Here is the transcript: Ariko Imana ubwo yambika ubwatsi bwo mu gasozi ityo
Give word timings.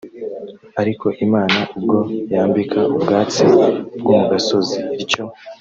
Ariko 0.81 1.05
Imana 1.25 1.59
ubwo 1.77 1.97
yambika 2.33 2.79
ubwatsi 2.95 3.41
bwo 3.51 3.67
mu 4.15 4.19
gasozi 4.31 4.77
ityo 5.03 5.23